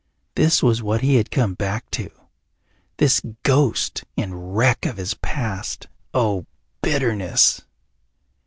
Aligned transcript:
This 0.33 0.63
was 0.63 0.81
what 0.81 1.01
he 1.01 1.17
had 1.17 1.29
come 1.29 1.53
back 1.53 1.91
to 1.91 2.09
this 2.97 3.21
ghost 3.43 4.03
and 4.17 4.57
wreck 4.57 4.83
of 4.87 4.97
his 4.97 5.13
past! 5.13 5.87
Oh, 6.11 6.47
bitterness! 6.81 7.61